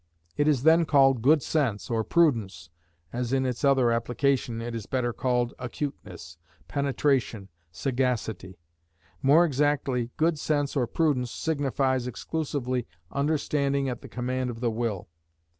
[0.35, 2.71] It is then called good sense or prudence,
[3.13, 8.57] as in its other application it is better called acuteness, penetration, sagacity.
[9.21, 15.07] More exactly, good sense or prudence signifies exclusively understanding at the command of the will.